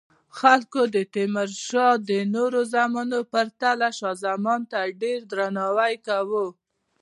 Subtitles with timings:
[0.39, 6.45] خلکو د تیمورشاه د نورو زامنو په پرتله شاه زمان ته ډیر درناوی کاوه.